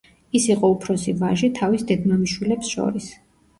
ის 0.37 0.45
იყო 0.53 0.71
უფროსი 0.75 1.13
ვაჟი 1.19 1.51
თავის 1.61 1.85
დედმამიშვილებს 1.93 2.75
შორის. 2.75 3.15